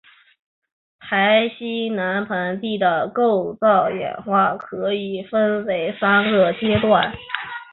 [0.99, 7.15] 台西南盆地的构造演化可以分为三个阶段。